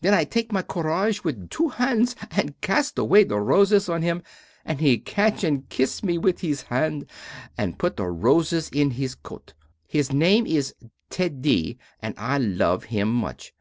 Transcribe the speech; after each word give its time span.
Then 0.00 0.14
I 0.14 0.24
take 0.24 0.52
my 0.52 0.62
courage 0.62 1.22
with 1.22 1.50
two 1.50 1.68
hands 1.68 2.16
and 2.30 2.58
cast 2.62 2.98
away 2.98 3.24
the 3.24 3.38
roses 3.38 3.90
on 3.90 4.00
him, 4.00 4.22
and 4.64 4.80
he 4.80 4.96
catch 4.96 5.44
and 5.44 5.68
kiss 5.68 6.02
me 6.02 6.16
with 6.16 6.40
his 6.40 6.62
hand, 6.72 7.04
and 7.58 7.78
put 7.78 7.98
the 7.98 8.06
roses 8.06 8.70
in 8.70 8.92
his 8.92 9.14
coat. 9.14 9.52
His 9.86 10.14
name 10.14 10.46
is 10.46 10.72
Teddy 11.10 11.78
and 12.00 12.14
I 12.16 12.38
love 12.38 12.84
him 12.84 13.12
much. 13.12 13.52